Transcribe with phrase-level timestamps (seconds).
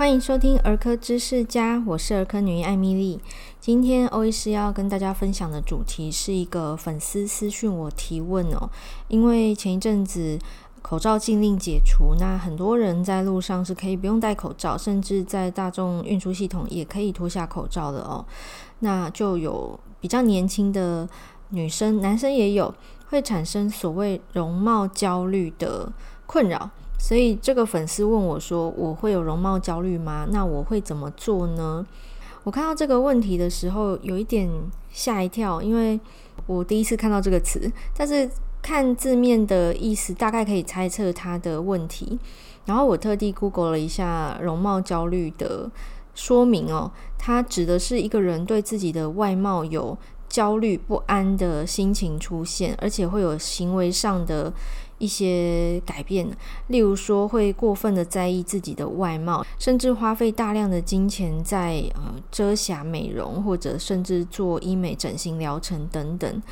[0.00, 3.20] 欢迎收听儿科知识家，我是儿科女医艾米丽。
[3.60, 8.70] 今天欧医师要跟大家分享的主题是一个粉丝私讯我提问哦，
[9.08, 10.38] 因为前一阵子
[10.80, 18.24] 口罩禁令解除，那很多人在路上是可以不用戴口罩，甚至在大众运输系统也可以脱下口罩的哦。
[18.78, 21.06] 那就有比较年轻的
[21.50, 22.74] 女生，男生也有
[23.10, 25.92] 会产生所谓容貌焦虑的
[26.24, 26.70] 困扰。
[27.02, 30.28] 所以这个粉丝问我说：“我会有容貌焦虑吗？
[30.30, 31.84] 那我会怎么做呢？”
[32.44, 34.48] 我看到这个问题的时候，有一点
[34.92, 35.98] 吓一跳，因为
[36.46, 42.18] 我第一次看到这个词，但是看字面的意思，大概可以猜测他的问题。
[42.66, 45.70] 然后我特地 Google 了一下容貌焦虑的
[46.14, 49.96] 说明哦，它指的是一个人对自己的外貌有
[50.28, 54.52] 焦虑不安的心情出现，而且会有行为上的。
[55.00, 56.28] 一些改变，
[56.68, 66.42] 例如说会过分的在意自己的外貌，甚至花费大量的金钱在呃遮瑕美容，或者甚至做医美整形疗程等等。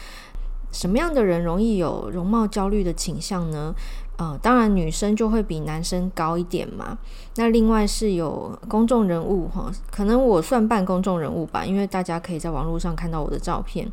[0.71, 3.75] 什么样的人容易有容貌焦虑的倾向呢？
[4.17, 6.99] 呃，当然女生就会比男生高一点嘛。
[7.37, 13.87] 那另外是有公众人物哈，可能我算半公众人物吧，因为大家可以在网络上看到我的照片。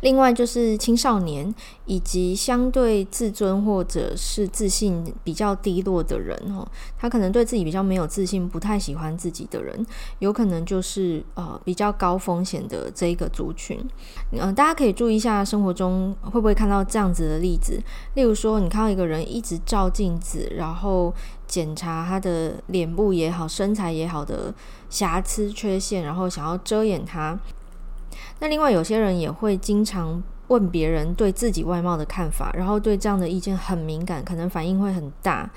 [0.00, 1.54] 另外就是青少年
[1.86, 6.66] 以及相对自尊或者是自信比较低落的人哦，
[6.98, 9.86] 他可能对自己比较没有自信，不太喜欢自己的人，
[10.18, 13.78] 有可能就是呃比较高风险的这一个族群。
[14.32, 17.80] 嗯、大家可以注意一下生活中会不会看到这样子的例子，
[18.14, 21.12] 例如说你看到一个人一直照镜子，然后
[21.46, 24.54] 检查他的脸部也好、身材也好的
[24.90, 27.38] 瑕疵缺陷，然后想要遮掩它。
[28.40, 35.50] 那另外有些人也会经常问别人对自己外貌的看法，然后对这样的意见很敏感，可能反应会很大。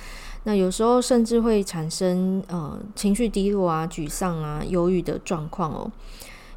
[0.44, 5.92] 那有时候甚至会产生呃情绪低落啊、沮丧啊、忧郁的状况哦。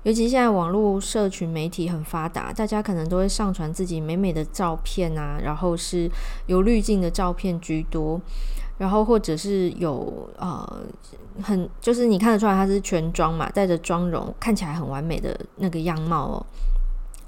[0.05, 6.11] 尤其现在网络社群媒体很发达，大家可能都会上传自己美美的照片啊，然后是
[6.47, 8.21] 有滤镜的照片居多。
[8.77, 10.81] 然后或者是有呃
[11.43, 16.47] 很就是你看得出来他是全妆嘛，带着妆容，看起来很完美的那个样貌哦。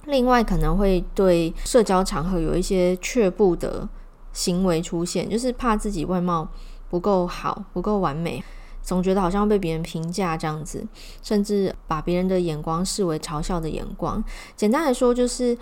[0.06, 3.88] 另外可能会对社交场合有一些却步的
[4.32, 6.48] 行为出现，就是怕自己外貌
[6.90, 8.42] 不够好，不够完美，
[8.82, 10.86] 总觉得好像被别人评价这样子，
[11.22, 14.22] 甚至把别人的眼光视为嘲笑的眼光。
[14.56, 15.56] 简单来说就是。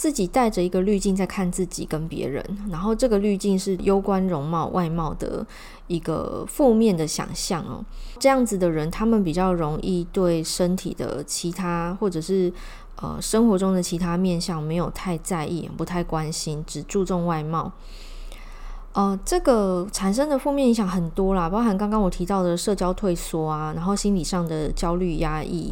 [0.00, 5.46] 自己带着一个滤镜在看自己跟别人，然后这个滤镜是攸关容貌外貌的
[5.88, 7.84] 一个负面的想象哦。
[8.18, 12.50] 这样子的人，他们比较容易对身体的其他或者是
[12.96, 17.70] 呃生活中的其他面向没有太在意，不太关心，只注重外貌。
[18.94, 25.70] 呃，这个产生的负面影响很多啦，包含刚刚我提到的社交退缩啊，然后心理上的焦虑压抑。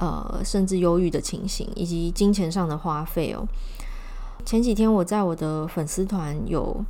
[0.00, 3.46] 呃，甚至忧郁的情形，以及金钱上的花费哦。
[4.46, 6.82] 前几天我在我的粉丝团有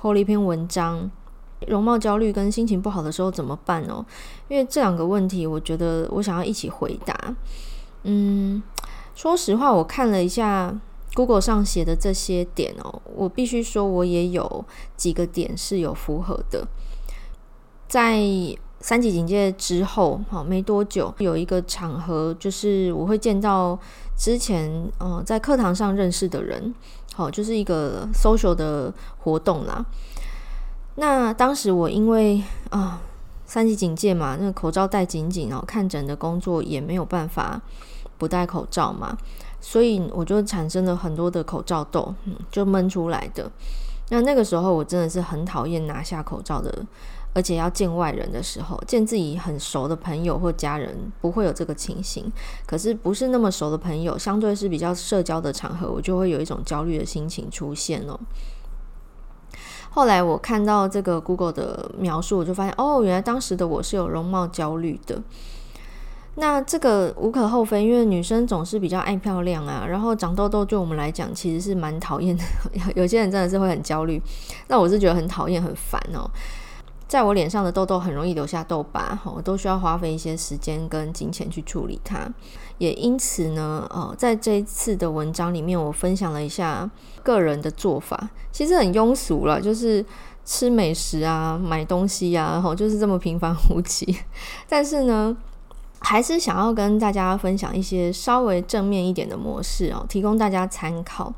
[0.00, 1.10] po 了一篇文章，
[1.66, 4.06] 容貌焦虑跟心情不好的时候怎么办哦？
[4.46, 7.34] 因为这两个问题，我觉得我想要一起回答。
[8.04, 8.62] 嗯，
[9.16, 10.72] 说实话，我看了一下
[11.14, 14.64] Google 上写的这些点哦，我必须说，我也有
[14.96, 16.68] 几个点是有符合的，
[17.88, 18.22] 在。
[18.82, 23.78] 三级警戒之后，好没多久，有一个场合，就是我会见到
[24.16, 26.74] 之前呃在课堂上认识的人，
[27.14, 29.86] 好，就是一个 social 的活动啦。
[30.96, 33.00] 那当时我因为啊、
[33.46, 37.62] 三级警戒嘛，那个口罩戴紧紧，然后看诊的工作也没有办法
[38.18, 39.16] 不戴口罩嘛，
[39.60, 43.48] 所以我就产生了很多的口罩痘，嗯，就闷出来的。
[44.08, 46.84] 那那个时候我真的是很讨厌拿下口罩的。
[47.34, 52.30] 而且要见外人的时候，见自己很熟的朋友或家人不会有这个情形，
[52.66, 58.18] 可是不是那么熟的朋友，相对是比较社交的场合，我就会有一种焦虑的心情出现哦。
[59.90, 65.22] 后来我看到这个 Google 的描述，我就发现哦，原来当时的我是有容貌焦虑的。
[66.36, 72.42] 那这个无可厚非，因为女生总是比较爱漂亮啊，然后长痘痘对我们来讲其实是蛮讨厌的，
[72.96, 74.18] 有些人真的是会很焦虑，
[74.68, 76.24] 那我是觉得很讨厌、很烦哦。
[77.12, 82.26] 在我脸上的痘痘很容易留下痘疤，我都需要花费一些时间跟金钱去处理它。
[82.78, 86.90] 也因此呢，呃，在这一次的文章里面，我分享了一下
[87.22, 90.02] 个人的做法，其实很庸俗了，就是
[90.46, 94.16] 吃美食啊、买东西啊，吼，就是这么平凡无奇。
[94.66, 95.36] 但是呢，
[95.98, 101.30] 还是想要跟大家分享一些稍微正面一点的模式哦，提供大家参考。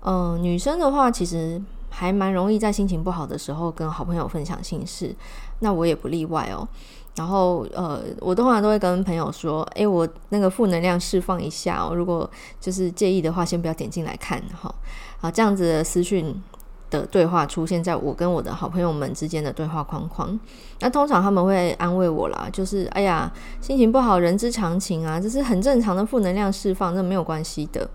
[0.00, 1.60] 嗯、女生的话，其实。
[1.98, 5.16] 还蛮容易在心情不好的时候跟好朋友分享心事，
[5.60, 6.68] 那我也不例外哦。
[7.14, 14.72] 然后呃，我通常都会跟朋友说，诶，我那个负能量释放一下哦，如果就是介意的话，先不要点进来看哈。
[15.18, 16.34] 好，这样子的私讯
[16.90, 20.38] 的对话出现在我跟我的好朋友们之间的对话框框，
[20.80, 23.32] 那通常他们会安慰我啦，就是哎呀，
[23.62, 27.88] 心情不好，人之常情啊，这是很正常的负能量释放，这没有关系的。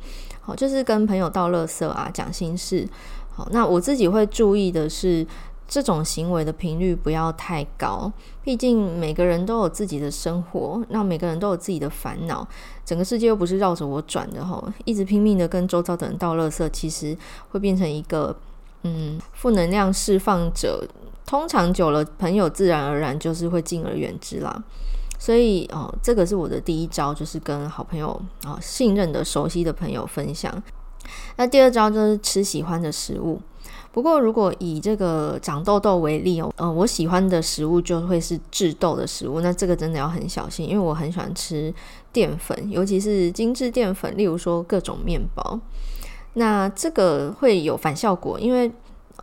[0.43, 2.87] 好，就是跟朋友倒垃圾啊，讲心事。
[3.51, 5.25] 那我自己会注意的是，
[5.67, 8.11] 这种行为的频率不要太高，
[8.43, 12.45] 毕竟每个人都有自己的生活，那每个人都有自己的烦恼，
[12.85, 17.17] 整个世界又不是绕着我转的哈，一直拼命的跟周遭的人倒垃圾，其实
[17.49, 18.35] 会变成一个
[18.83, 20.85] 嗯负能量释放者，
[21.25, 24.63] 通常久了，朋友自然而然就是会敬而远之啦。
[25.17, 30.51] 所以哦，这个是我的第一招，就是跟好朋友啊、信任的、熟悉的朋友分享。
[31.37, 33.39] 那第二招就是吃喜欢的食物。
[33.93, 39.41] 不过，如果以这个长痘痘为例哦，呃，我喜欢的食物就会是致痘的食物。
[39.41, 41.73] 那这个真的要很小心，因为我很喜欢吃
[42.13, 45.59] 淀粉，尤其是精致淀粉，例如说各种面包。
[46.35, 48.71] 那这个会有反效果，因为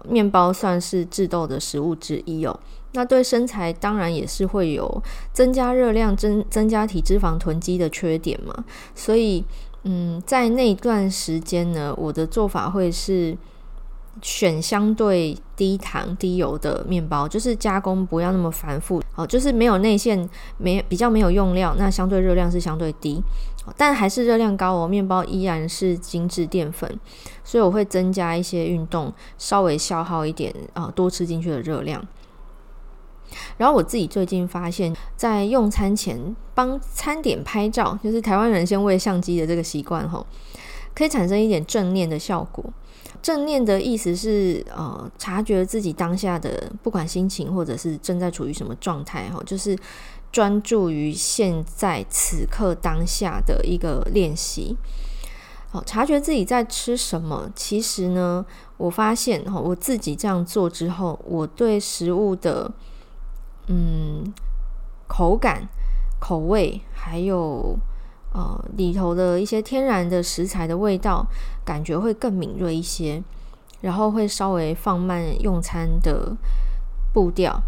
[0.05, 2.61] 面包算是致痘的食物之一哦。
[2.93, 5.03] 那对身材当然也是会有
[5.33, 8.65] 增加热量、增增加体脂肪囤积的缺点嘛。
[8.95, 9.43] 所以，
[9.85, 13.37] 嗯，在那段时间呢，我的做法会是
[14.21, 20.29] 选相对低糖、低油的面包，就是加工不要那么繁复哦，就是没有内馅、
[20.59, 23.23] 没比较没有用料，那相对热量是相对低，
[23.77, 24.89] 但还是热量高哦。
[24.89, 26.99] 面包依然是精致淀粉，
[27.45, 32.05] 所以我会增加一些运动，稍微消耗一点啊，多吃进去的热量。
[33.57, 40.27] 然后我自己最近发现，在用餐前帮餐点拍照，就是台湾人先喂相机的这个习惯吼，
[40.95, 42.65] 可以产生一点正念的效果。
[43.21, 49.77] 正念的意思是，呃，察觉自己当下的不管心情或者是正在处于什么状态哈，就是
[50.31, 54.77] 专注于现在此刻当下的一个练习。
[55.71, 57.51] 好，察觉自己在吃什么。
[57.57, 58.47] 其实呢，
[58.77, 62.73] 我发现哈，我自己这样做之后，我对食物的。
[63.71, 64.33] 嗯，
[65.07, 65.69] 口感、
[66.19, 67.79] 口味，还有
[68.33, 71.27] 呃里头的一些天然的食材的味道，
[71.67, 73.23] 感觉会更敏锐一些，
[73.83, 76.35] 然后会稍微放慢用餐的
[77.13, 77.61] 步调，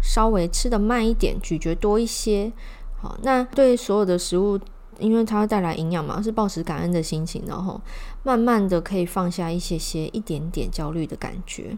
[0.00, 2.50] 稍微吃得慢一点，咀嚼多一些。
[2.98, 4.58] 好，那对所有的食物，
[4.98, 7.78] 因为它会带来营养嘛，是保持感恩的心情，然后
[8.22, 11.76] 慢慢的可以放下一些些一点点焦虑的感觉。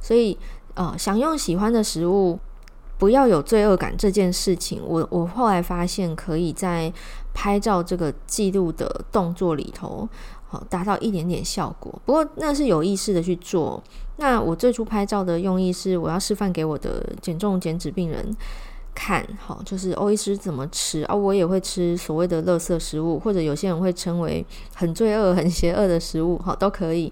[0.00, 0.38] 所以
[0.72, 2.38] 呃，享用喜欢的食物。
[3.00, 6.92] 不要有罪恶感这件事情，我我后来发现可以在
[7.32, 10.06] 拍照这个记录的动作里头，
[10.46, 11.90] 好达到一点点效果。
[12.04, 13.82] 不过那是有意识的去做。
[14.18, 18.36] 那我最初拍照的用意是，我要示范给我的减重减脂病人
[18.94, 24.44] 看，好，就是欧医师怎么吃啊，我也会吃所谓的垃圾食物，或者有些人会称为
[24.74, 27.10] 很罪恶、很邪恶的食物，好，都可以。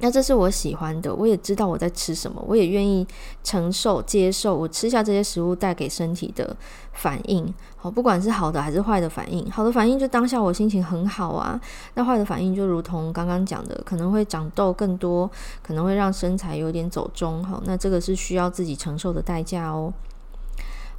[0.00, 3.06] 那这是我喜欢的，我也知道我在吃什么，我也愿意
[3.42, 6.56] 承受、接受我吃下这些食物带给身体的
[6.92, 7.52] 反应。
[7.76, 11.60] 好，不管是好的还是坏的反应，好的反应就当下我心情很好啊。
[11.94, 15.28] 那坏的反应就如同刚刚讲的，可能会长痘更多，
[15.62, 17.42] 可能会让身材有点走中。
[17.42, 19.92] 好，那这个是需要自己承受的代价哦。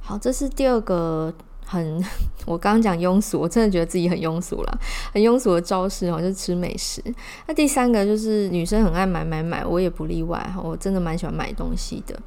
[0.00, 1.32] 好，这是第二个。
[1.70, 2.04] 很，
[2.46, 4.78] 我刚刚讲庸俗，我真的觉得自己很庸俗了，
[5.14, 7.00] 很庸俗的招式哦，就是吃美食。
[7.46, 12.18] 那第三个就是女生很爱买买买，我也不例外哈，我真的蛮喜欢买东西的，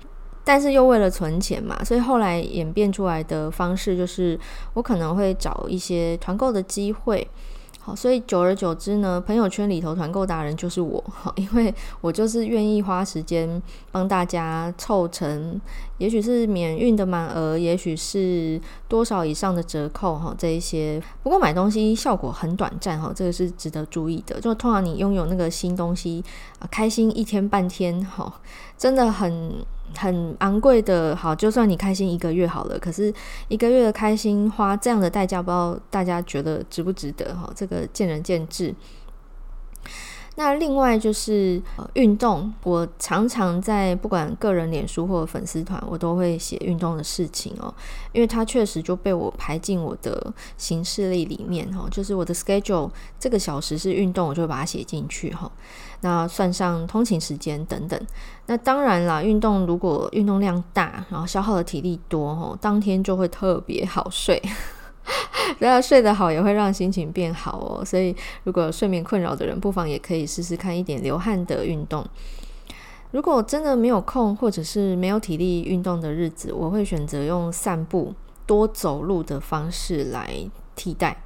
[0.45, 4.39] 但是又为了存钱嘛，所以后来演变出来的方式就是，
[4.73, 7.27] 我可能会找一些团购的机会。
[7.85, 13.61] 好，所以久而久之呢，朋友圈里头团购达人就是我，好，因为我就是愿意花时间
[13.91, 15.59] 帮大家凑成，
[15.97, 21.03] 也许是免运的满额，也许是多少以上的折扣，哈，这一些。
[21.23, 24.39] 不过买东西效果很短暂，哈，这个是值得注意的。
[24.39, 26.23] 就通常你拥有那个新东西，
[26.59, 28.33] 啊，开心一天半天，哈，
[28.77, 29.65] 真的很。
[29.97, 33.13] 很昂贵的，好，就算你开心一个月好了，可是
[33.47, 37.35] 一个月的开心花这样的代价，不知道大家觉得值不值得？
[37.35, 38.73] 哈，这个见仁见智。
[40.35, 41.61] 那另外就是
[41.93, 47.73] 运动，我常常在不管个人脸书或者粉丝团，我都会写运动的事情哦，
[48.11, 55.51] 因为它确实就被我排进我的行事历里面哈，就是我的 schedule 这个小时是运动，我就会把它写进去哈。
[56.01, 57.99] 那算上通勤时间等等，
[58.47, 64.41] 那当然啦，运动如果运动量大，然后消耗的体力多哈，当天就会特别好睡。
[65.59, 72.05] 然后睡得好也会让心情变好哦，所以如果睡眠困扰的人，不妨也可以试试看一点流汗的运动。
[73.11, 78.13] 如果真的没有空，或者是没有体力运动的日子，我会选择用散步、
[78.47, 81.21] 多走路的方式来替代。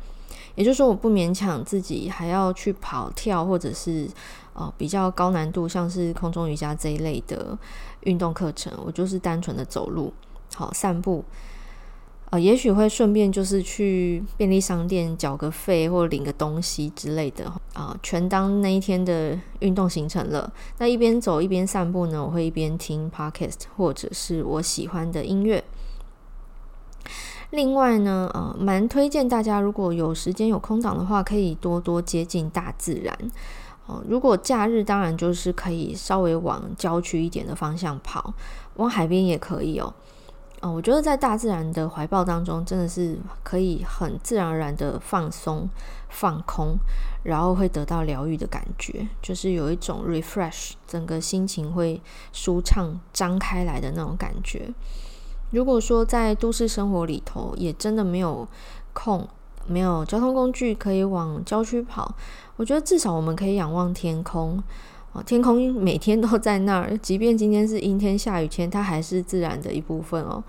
[0.55, 4.07] 也就是说，我不勉强自己还要去跑跳，或者是
[4.53, 7.57] 呃比较高难度，像是空中瑜伽这一类的
[8.01, 10.12] 运动课程，我就是单纯的走路，
[10.55, 11.24] 好散步。
[12.29, 20.51] 呃，也许会顺便就是去便利商店缴个费或领个东西之类的啊，呃，全当那一天的运动行程了。
[20.77, 25.63] 那一边走一边散步呢，我会一边听 podcast 或者是我喜欢的音乐。
[27.51, 33.17] 另外呢，呃，蛮推荐大家如果有时间有空档的话，可以多多接近大自然。
[33.88, 38.34] 呃，如果假日当然就是可以稍微往郊区一点的方向跑，
[38.75, 39.93] 往海边也可以哦。
[40.61, 45.69] 哦，我觉得在大自然的怀抱当中，真的是可以很自然而然的放松、
[46.09, 46.75] 放空，
[47.23, 52.01] 然后会得到疗愈的感觉，就是有一种 refresh，整个心情会
[52.33, 54.73] 舒畅、张开来的那种感觉。
[55.51, 58.47] 如果说在都市生活里头，也真的没有
[58.93, 59.29] 空、
[59.67, 62.15] 没有交通工具可以往郊区跑，
[62.55, 64.63] 我觉得至少我们可以仰望天空。
[65.25, 70.43] 天空每天都在那儿，即便今天是阴天下雨天，它还是自然的一部分哦。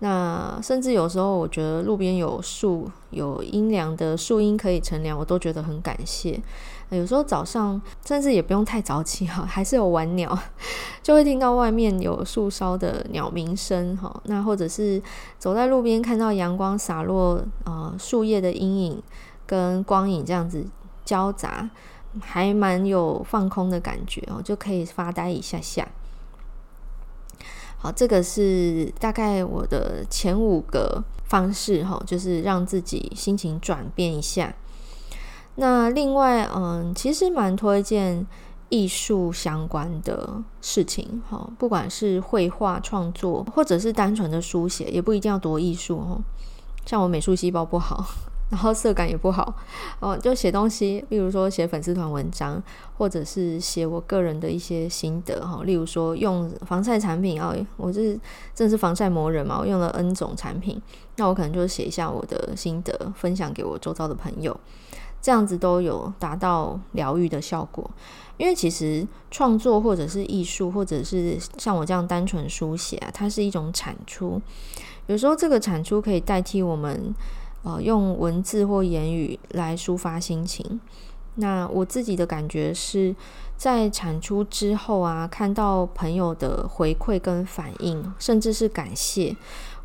[0.00, 6.40] 那甚至有时候，我觉得路边有树，有阴凉的树荫可以乘凉，我都觉得很感谢。
[6.90, 10.36] 有时候早上甚至也不用太早起哈，还是有晚鸟，
[11.04, 14.12] 就会听到外面有树梢的鸟鸣声哈。
[14.24, 15.00] 那或者是
[15.38, 19.02] 走在路边，看到阳光洒落，呃，树叶的阴影
[19.46, 20.66] 跟光影这样子
[21.04, 21.70] 交杂。
[22.20, 25.88] 还蛮有放空的感觉哦，就可以发呆一下下。
[27.78, 34.54] 好，这个是大概我的前五个方式哈，就是让自己心情转变一下。
[35.56, 38.26] 那另外，嗯，其实蛮推荐
[38.68, 46.20] 艺术相关的事情哈，不管是绘画创作，或者是单纯的书写，也不一定要多艺术哦。
[46.86, 48.04] 像我美术细胞不好。
[48.52, 49.54] 然后色感也不好
[49.98, 52.62] 哦，就写东西，比如说写粉丝团文章，
[52.98, 55.62] 或者是写我个人的一些心得哈。
[55.64, 58.12] 例如说用防晒产品啊，我是
[58.54, 60.78] 真的是防晒魔人嘛，我用了 N 种产品，
[61.16, 64.54] 那我可能就写一下我的心得，分享给我周遭的朋友，
[65.22, 67.90] 这样子都有达到疗愈的效果。
[68.36, 74.38] 因为其实创作或者是艺术，或者是像我这样单纯书写啊，它是一种产出，
[75.06, 77.14] 有时候这个产出可以代替我们。
[77.62, 80.80] 呃，用文字或言语来抒发心情。
[81.36, 83.14] 那我自己的感觉是
[83.56, 89.34] 在产出之后啊，看到朋友的回馈跟反应，甚至是感谢，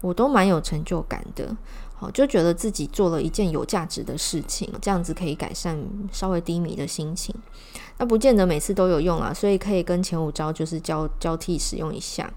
[0.02, 1.56] 我都蛮有成就感的。
[1.96, 5.80] 好，就觉得自己做了一件有价值的事情，这样子可以改善
[6.12, 7.34] 稍微低迷的心情。
[7.98, 12.32] 那不见得每次都有用啊，所以可以跟前五招就是交交替使用一下。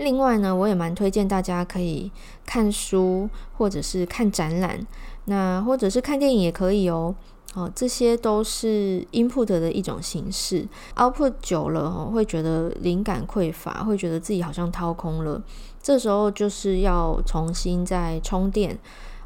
[0.00, 2.10] 另外呢，我也蛮推荐大家可以
[2.46, 3.28] 看书，
[3.58, 4.86] 或者是看展览，
[5.26, 7.14] 那或者是看电影也可以哦。
[7.54, 10.66] 哦，这些都是 input 的一种形式。
[10.96, 15.42] output 久了哦，会觉得灵感匮乏，会觉得自己好像掏空了。
[15.82, 18.78] 这时候就是要重新再充电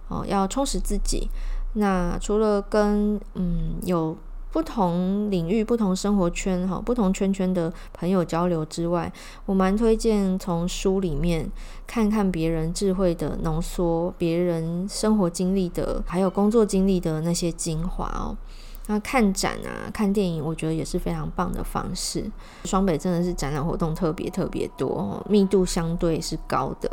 [0.09, 1.29] 哦，要充实自己。
[1.75, 4.17] 那除了跟嗯有。
[4.55, 9.13] 不同领域、不同生活圈、哈、不同圈圈的朋友交流之外，
[9.47, 11.51] 我蛮推荐从书里面
[11.89, 18.37] 看看别人智慧的浓缩，别人生活经历的，还有工作经历的那些精华哦。
[18.87, 22.31] 那看展啊、看电影，我觉得也是非常棒的方式。
[22.65, 26.89] 双北真的是展览活动特别特别多，密度相对是高的。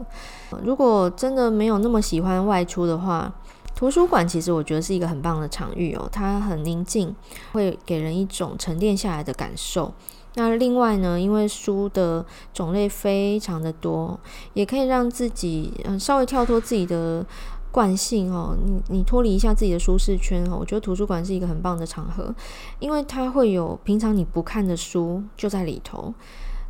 [0.63, 3.31] 如果真的没有那么喜欢外出的话，
[3.81, 7.15] 图书馆其实我觉得是一个很棒的场域哦，它很宁静，
[7.53, 9.91] 会给人一种沉淀下来的感受。
[10.35, 12.23] 那另外呢，因为书的
[12.53, 14.19] 种类非常的多，
[14.53, 17.25] 也可以让自己嗯稍微跳脱自己的
[17.71, 20.57] 惯性哦，你你脱离一下自己的舒适圈哦。
[20.59, 22.31] 我觉得图书馆是一个很棒的场合，
[22.77, 26.13] 因为它会有平常你不看的书就在里头。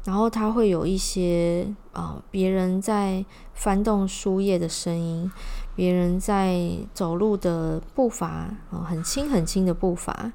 [0.04, 5.32] 然后它会有一些啊、呃，别人在翻动书页的声音，
[5.76, 8.28] 别人在走路的步伐
[8.70, 10.32] 啊、很轻很轻的步伐、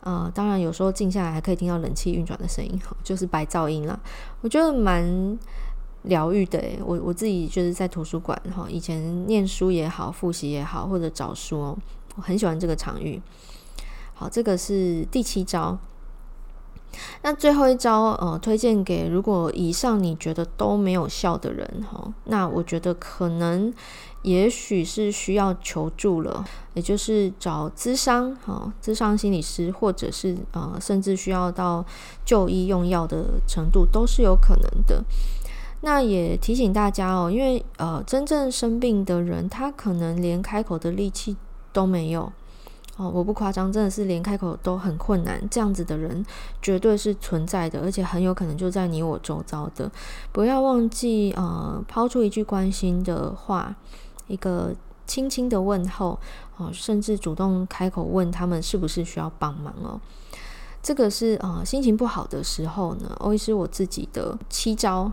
[0.00, 0.30] 呃。
[0.34, 3.98] 当然有时候静下来还可以听到冷气运转的声音，就是白噪音了。
[4.40, 5.38] 我觉得蛮
[6.02, 11.76] 疗愈的，我我自己就是在图书馆哈，以前念书也好，复习也好，或者找书，
[12.16, 13.20] 我很喜欢这个场域。
[14.14, 15.78] 好，这个是第七招。
[17.22, 23.72] 那最后一招，呃，推荐给如果以上你觉得都没有效的人，哈，那我觉得可能
[24.22, 31.84] 也许是需要求助了，也就是找咨商，哈，咨商心理师，或者是呃，甚至需要到
[32.24, 35.04] 就医用药的程度，都是有可能的。
[35.82, 41.36] 那也提醒大家哦，因为呃，真正生病的人，他可能连开口的力气
[41.72, 42.32] 都没有。
[42.98, 46.26] 哦，我不夸张，真的是连开口都很困难，这样子的人
[46.60, 49.88] 绝对是存在的，而且很有可能就在你我周遭的。
[50.32, 53.72] 不要忘记，呃，抛出一句关心的话，
[54.26, 54.74] 一个
[55.06, 56.18] 轻轻的问候，
[56.56, 60.00] 哦，甚至主动开口问他们是不是需要帮忙哦。
[60.82, 65.12] 这个是呃，心情不好的时候呢，欧医师我自己的七招。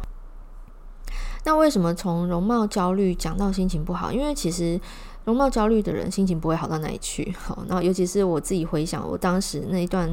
[1.44, 4.12] 那为什么从容貌焦虑讲到心情不好？
[4.12, 4.82] 因为其实。
[5.26, 10.10] 容貌焦虑的人心情不会好到哪里去，好，那尤其是我自己回想我当时那一段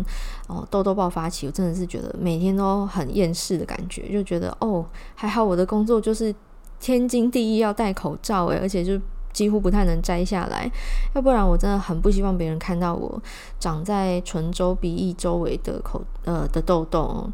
[0.49, 6.35] 哦痘痘爆发期，我真的是觉得每天都很厌世的感觉，就觉得哦还好我的工作就是
[6.81, 8.99] 天经地义要戴口罩诶，而且就
[9.33, 10.71] 几乎不太能摘下来，
[11.15, 13.23] 要不然我真的很不希望别人看到我
[13.61, 17.31] 长在唇周、鼻翼周围的口呃的痘痘，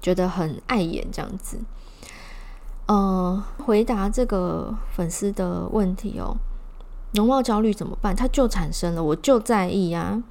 [0.00, 1.58] 觉得很碍眼这样子。
[2.86, 6.36] 呃，回答这个粉丝的问题哦。
[7.14, 8.14] 容貌焦虑怎么办？
[8.14, 10.22] 它就产生了，我就在意呀。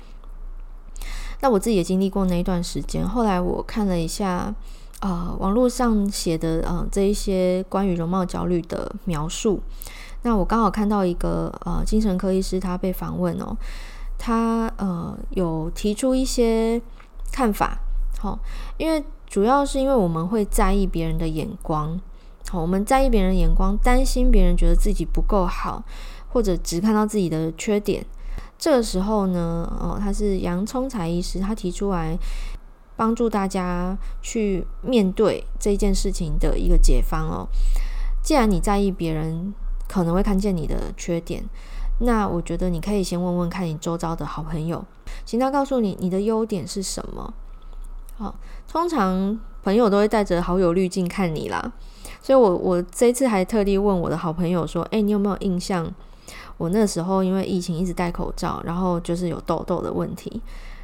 [1.41, 3.05] 那我自己也经历过那一段时间。
[3.05, 4.53] 后来我看了一下，
[5.01, 9.61] 呃，网络上写的呃这一些关于容貌焦虑的描述。
[10.21, 13.57] 那我刚好看到一个呃精神科医师，他被访问哦，
[14.17, 16.81] 他呃有提出一些
[17.31, 17.79] 看法。
[18.19, 18.39] 好，
[18.77, 21.99] 因为主要是因为我们会在意别人的眼光，
[22.49, 25.83] 好，我们在意别人眼光，担心别人觉得自己不够好。
[26.33, 28.03] 或者只看到自己的缺点，
[28.57, 32.17] 这个时候呢，哦，他是杨聪才医师，他提出来
[32.95, 37.47] 帮助大家去面对这件事情的一个解方哦。
[38.23, 39.53] 既然你在意别人
[39.87, 41.43] 可能会看见你的缺点，
[41.99, 44.83] 那我觉得你可以先问问看你周遭的好朋友，
[45.23, 47.33] 请他告诉你你的优点是什么。
[48.17, 48.35] 好，
[48.67, 51.71] 通常朋友都会带着好友滤镜看你啦，
[52.21, 55.93] 所以我我这次还特地问我的好朋友说，诶，你有没有印象？
[56.63, 60.41] 我那时候因为疫情一直戴口罩，然后就是有痘痘的问题，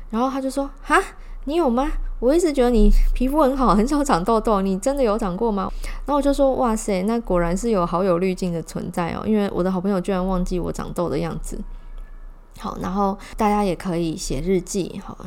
[0.10, 1.02] 然后他就说：“哈，
[1.46, 1.90] 你有吗？
[2.20, 5.72] 我一直觉得你皮肤很好，很少长痘痘，你真的有长过吗？”
[6.06, 11.58] 然后我就说：“哇塞，那果然是有好友滤镜的存在哦，因为我的好朋友居然忘记我长痘的样子。”
[12.60, 15.18] 好，然后大家也可以写日记，好，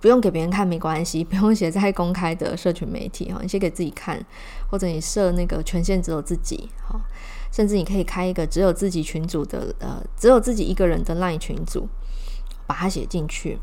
[0.00, 4.20] 不用给别人看没关系，不用写在公开的社群媒体哈，你写给自己看，
[4.68, 7.00] 或者你设那个权限只有自己，好。
[7.54, 11.86] 甚至你可以开一个只有自己群组的，呃，只有自己一个人的 LINE 群组，
[12.66, 13.60] 把它写进去。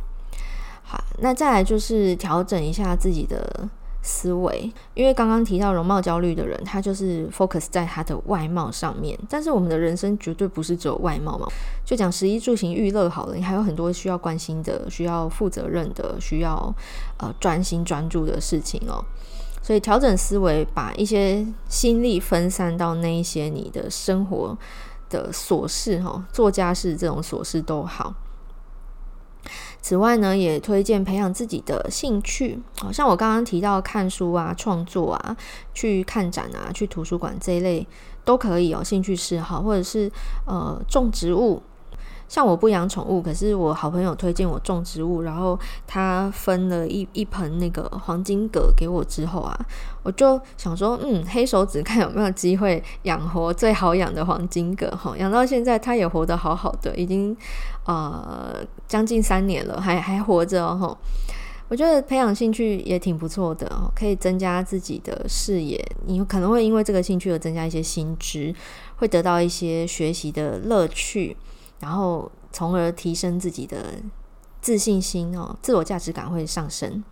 [0.82, 3.67] 好，那再来就是调整一下自己的
[4.01, 9.19] 思维，因为刚刚提到容貌焦虑的人，他就是 focus 在他的外貌上面。
[9.30, 11.45] 但是我们的人生绝对不是只有外貌嘛，
[11.84, 16.73] 就讲食衣住行娱乐好了，你还有很多需要关心的、需要负责任的、需要
[17.17, 19.04] 呃专心专注的事情哦。
[19.62, 24.58] 所以调整思维，把一些心力分散到那一些你的生活
[25.10, 28.13] 的琐事，哈，做家事这种琐事都好。
[29.82, 35.38] 此外呢，也推荐培养自己的兴趣，好像我刚刚提到看书啊、创作啊、
[35.74, 37.88] 去看展啊、去图书馆这一类
[38.24, 40.12] 都可以哦，兴趣嗜好，或者是
[40.45, 41.62] 呃种植物。
[42.31, 49.53] 像我不养宠物，可是我好朋友推荐我种植物，然后他分了一一盆那个黄金葛给我之后啊，
[50.01, 57.35] 我就想说，嗯，黑手指看有没有机会养活最好养的黄金葛哈，养到现在它也活得好好的，已经
[57.85, 60.97] 呃将近三年了，还还活着哦。
[61.67, 68.55] 我觉得培养兴趣也挺不错的哦，可以增加自己的视野，你可能会因为这个兴趣而增加一些新知，
[68.95, 71.35] 会得到一些学习的乐趣。
[71.81, 73.95] 然后，从而提升自己的
[74.61, 77.03] 自信心哦，自我价值感会上升。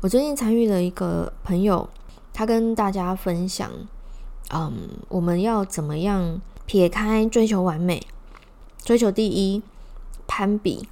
[0.00, 1.88] 我最近参与了一个朋友，
[2.32, 3.70] 他跟大家分享，
[4.52, 8.04] 嗯，我们要怎么样撇开追求完美、
[8.82, 9.62] 追求第一、
[10.26, 10.88] 攀比、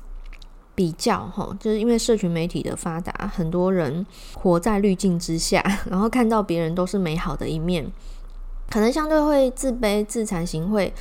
[0.74, 7.90] 比较，哈，就是因为社群媒体的发达，很多人活在滤镜之下， 然后看到别人都是美好的一面，
[8.70, 10.92] 可能相对会自卑、自惭形秽。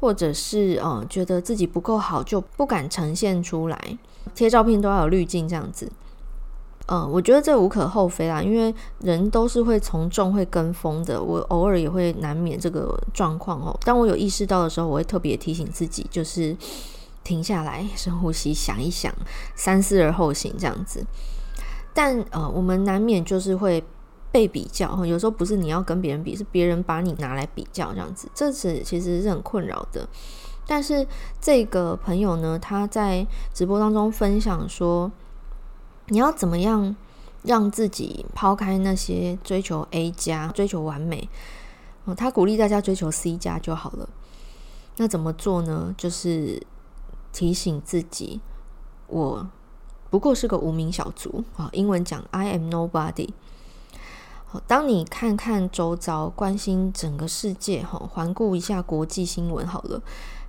[0.00, 3.98] 或者是呃，觉得自己不够好，就不敢呈现出来，
[4.34, 5.90] 贴照片都要有滤镜这样子。
[6.88, 11.20] 嗯、我觉得这无可厚非啦，因为人都是会从众、会跟风的。
[11.20, 13.76] 我偶尔也会难免这个状况哦。
[13.82, 16.56] 当我有意识到的时候，我会特别提醒自己，就是
[17.24, 19.12] 停下来，深呼吸，想一想，
[19.56, 21.04] 三思而后行这样子。
[21.92, 23.82] 但呃，我们难免就是会
[24.36, 30.06] 被比较，有时候不是你要跟别人比，是别人把你拿来比较这样子，这是其实是很困扰的。
[30.66, 31.06] 但是
[31.40, 35.10] 这个朋友呢，他在直播当中分享说，
[36.08, 36.94] 你要怎么样
[37.44, 41.30] 让自己抛开那些追求 A 加、追求完美。
[42.14, 44.06] 他鼓励大家追求 C 加就好了。
[44.98, 45.94] 那怎么做呢？
[45.96, 46.62] 就是
[47.32, 48.42] 提醒自己，
[49.06, 49.48] 我
[50.10, 51.70] 不过是个无名小卒啊。
[51.72, 53.30] 英文讲 I am nobody。
[54.66, 60.00] 当你看看周遭，关心整个世界，哈，环顾一下国际新闻，好了，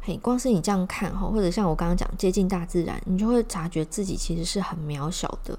[0.02, 5.58] 嘿，光是你这样看，哈，或者像我刚刚讲，接近大自然，你就会察觉自己其实是很渺小的。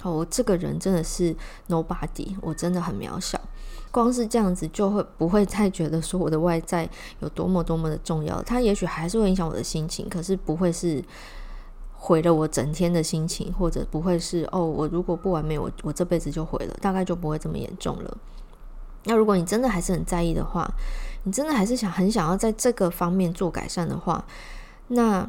[0.00, 1.34] 好，我这个人真的是
[1.68, 3.40] nobody，我真的很渺小。
[3.90, 11.02] 光是这样子就会不会再觉得说我的外在有多么多么的重要，它也许还是会影响我的心情，可是不会是
[12.02, 18.16] 毁了我整天的心情，或者不会是哦，我如果不完美，我我这辈子就毁了，大概就不会这么严重了。
[19.04, 20.66] 那如果你真的还是很在意的话，
[21.24, 24.24] 你真的还是想很想要在这个方面做改善的话，
[24.88, 25.28] 那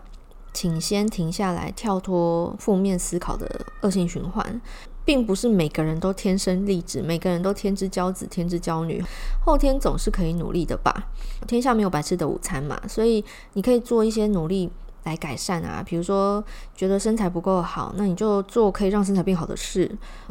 [0.53, 4.62] 请先停下来，跳脱负面思考的恶性循环。
[5.03, 9.03] 并不是每个人都天生丽质，每个人都天之骄子、天之骄女，
[9.43, 11.07] 后天总是可以努力的吧？
[11.47, 14.69] 天下没有白吃的午餐嘛，所以你可以做一些努力
[15.03, 15.83] 来改善啊。
[15.85, 16.43] 比如说，
[16.75, 19.89] 觉得身材不够好，那你就做可以让身材变好的事，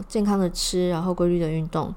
[0.09, 1.95] 健康的吃，然后规律的运动。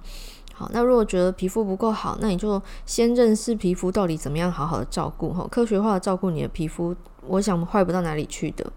[0.55, 8.71] 好，那如果觉得皮肤不够好，那你就先认识皮肤到底怎么样好好的照顾，哈，科学化的照顾你的皮肤，我想坏不到哪里去的。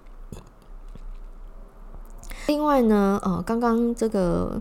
[2.47, 4.59] 另外呢，呃，刚刚这个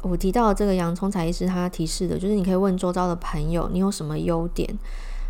[0.00, 4.78] 我提到这个洋葱才医师他提示的，就是你可以问周遭的朋友，你有什么优点？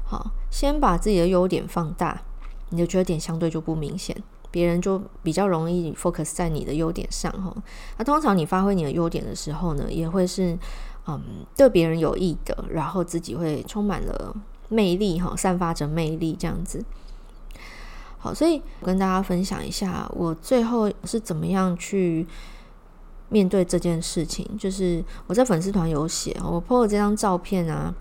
[0.04, 2.22] 好，先把自己的优点放大，
[2.70, 4.16] 你的缺点相对就不明显，
[4.50, 7.54] 别人就比较容易 focus 在你的优点上哈。
[7.96, 10.58] 那通常你发挥你的优点的时候呢，也会是
[11.06, 11.22] 嗯
[11.56, 14.34] 对别人有益的，然后自己会充满了
[14.68, 16.84] 魅力哈，散发着魅力这样子。
[18.18, 22.26] 好，所以我跟大家分享一下，我最后是怎么样去
[23.28, 24.44] 面对这件事情。
[24.58, 27.94] 就是我在粉丝团有写，我 po 了这张照片啊。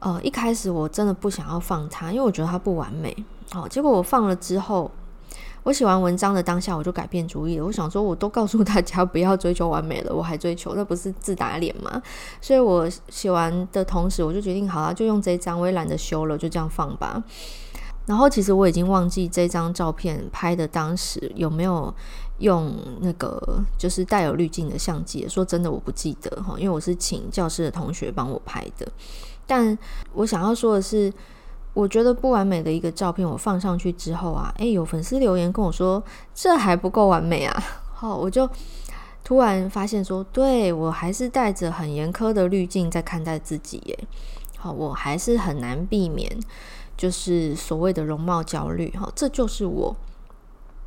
[0.00, 3.16] 呃，一开始我真的不想要放它，因为我觉得它不完美。
[3.50, 4.90] 好，结果我放了之后，
[5.62, 7.64] 我写完文章的当下，我就改变主意了。
[7.64, 12.02] 我想说，我都告诉大家不要追求完美了，我还追求，那不是自打脸吗？
[12.40, 17.22] 所以我写完的同时，我就决定好了，就用这张，我也懒得修了，就这样放吧。
[18.06, 21.92] 然后其实我已经忘记这张照片拍的当时有没有
[22.38, 25.28] 用那个就是带有滤镜的相机。
[25.28, 28.86] 说真的，我不记得哈，因为我是请教室的同学帮我拍的。
[29.44, 29.76] 但
[30.12, 31.12] 我想要说的是，
[31.76, 36.02] 我觉得不完美的一个照片，我放上去之后啊，诶，有粉丝留言跟我说
[36.34, 37.62] 这还不够完美啊。
[37.92, 38.48] 好，我就
[39.22, 43.98] 突然发现说，对，我还是带着很严苛的滤镜在看待自己耶。
[44.56, 46.34] 好，我还是很难避免。
[46.96, 49.94] 就是所谓的容貌焦虑，哈，这就是我。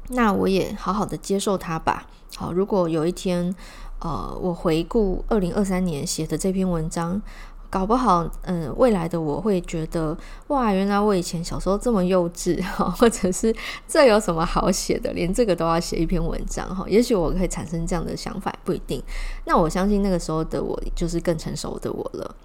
[0.08, 2.08] 那我也好好的接受它吧。
[2.36, 3.54] 好，如果有一天，
[3.99, 7.21] 呃，我回顾二零二三年写的这篇文章，
[7.69, 13.55] 搞不好，嗯、未来的我会觉得，哇，原来我以前小时候这么幼稚， 哈，或者是
[13.88, 19.01] 这有什么好写的，连这个都要写一篇文章，哈，也许我可以产生这样的想法，不一定。
[19.45, 22.36] 那我相信那个时候的我，就是更成熟的我了。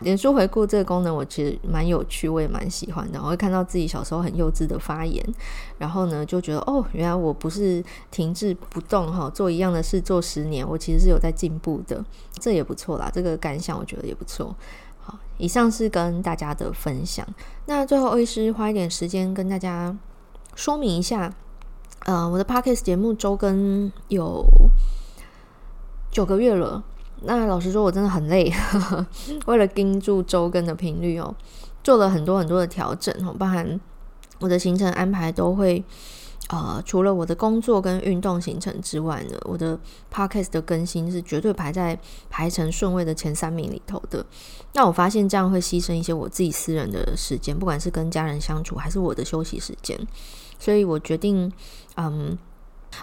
[0.00, 3.20] 脸书回顾这个功能，我其实蛮有趣，我也蛮喜欢的。
[3.22, 5.24] 我会看到自己小时候很幼稚的发言，
[5.78, 12.04] 然后呢，就觉得哦，原来我不是停滞不动哈，做一样的事做十年，我其实是有在进步的，
[12.38, 13.10] 这也不错啦。
[13.12, 14.54] 这个感想我觉得也不错。
[15.00, 17.26] 好，以上是跟大家的分享。
[17.66, 19.96] 那最后，欧医师花一点时间跟大家
[20.54, 21.32] 说明一下，
[22.06, 24.44] 呃，我的 Podcast 节目周更有
[26.10, 26.82] 九个月了。
[27.22, 28.52] 那老实说，我真的很累，
[29.46, 31.34] 为了盯住周更的频率哦，
[31.84, 33.78] 做了很多很多的调整哦，包含
[34.40, 35.84] 我的行程安排都会，
[36.48, 39.78] 呃，除了我的工作跟运动行程之外呢，我的
[40.12, 41.98] podcast 的更新是绝对排在
[42.30, 44.24] 排成顺位的前三名里头的。
[44.72, 49.98] 那我发现这样会牺牲一些我自己私人的时间，不管是跟家人相处还是我的休息时间，
[50.58, 51.52] 所以我决定，
[51.96, 52.38] 嗯。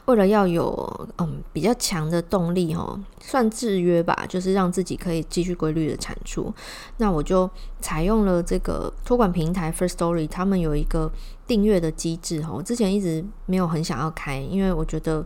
[0.06, 6.54] 为了要有嗯比较强的动力哦，算制约吧，就是让自己可以继续规律的产出。
[6.98, 11.12] 那我就采用了这个托管平台 First Story，他们有一个
[11.46, 12.52] 订阅的机制哈。
[12.54, 15.26] 我之前一直没有很想要开，因为我觉得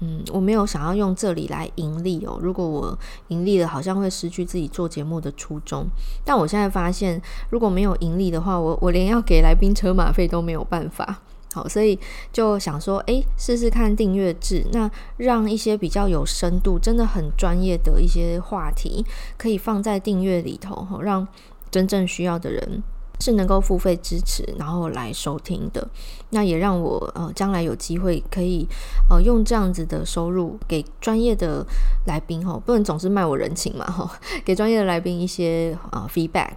[0.00, 2.38] 嗯我没有想要用这里来盈利哦。
[2.40, 2.98] 如果我
[3.28, 5.86] 盈利了，好像会失去自己做节目的初衷。
[6.24, 11.22] 但我现在发现，如果没有盈利的话，我我连要给来宾车马费都没有办法。
[11.52, 11.98] 好，所以
[12.32, 19.04] 就想说，诶，试试看订阅制，那让一些比较有深度、真的很专业的一些话题，
[19.36, 21.26] 可以放在订阅里头，哈，让
[21.70, 22.82] 真正需要的人
[23.20, 25.88] 是能够付费支持，然后来收听的。
[26.30, 28.64] 那也让我呃将来有机会可以
[29.10, 31.66] 呃用这样子的收入给专业的
[32.06, 34.08] 来宾，哈，不能总是卖我人情嘛，哈，
[34.44, 36.54] 给专业的来宾一些啊、呃、feedback。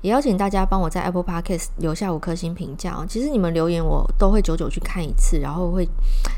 [0.00, 3.04] 也邀请大家帮我在 Apple Podcast 留下五颗星评价哦。
[3.08, 5.88] 其实你们留言我都会久久去看一次，然后会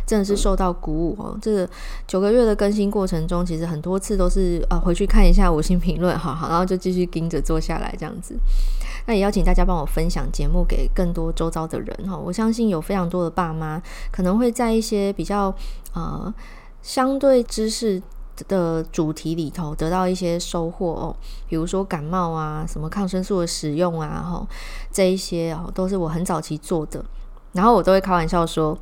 [0.07, 1.39] 真的是受到鼓舞哦。
[1.41, 1.69] 这个
[2.07, 8.37] 九个月的更新过程中，其实很多次都是呃回去看一下五星评论，好好，然后就继续盯着做下来这样子。
[9.07, 12.17] 那也邀请大家帮我分享节目给更多周遭的人哈。
[12.17, 15.55] 我相信有非常多的爸妈可能会在一些比较
[15.95, 16.33] 呃
[16.83, 18.03] 相对知识。
[18.47, 21.17] 的主题里头得到一些收获哦，
[21.49, 24.47] 比如说感冒啊，什么抗生素的使用啊，吼，
[24.93, 27.05] 这一些哦，都是我很早期做的。
[27.53, 28.77] 然后我都会开玩笑说，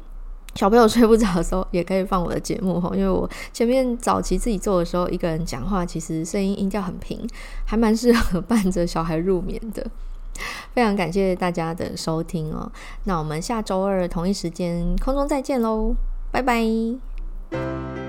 [0.55, 7.27] 小朋友睡不着的时候也可以放我的节目吼，因为我前面早期自己做的时候，一个人讲话，其实声音音调很平，
[7.65, 9.87] 还蛮适合伴着小孩入眠的。
[10.75, 12.71] 非常感谢大家的收听哦，
[13.05, 15.95] 那我们下周二同一时间空中再见喽，
[16.31, 18.06] 拜拜。